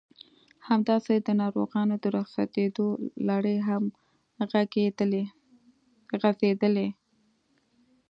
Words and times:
همداسې 0.69 1.15
د 1.19 1.27
ناروغانو 1.41 1.95
د 2.03 2.05
رخصتېدو 2.17 2.87
لړۍ 3.27 3.57
هم 3.67 3.83
غزېدله. 6.19 6.87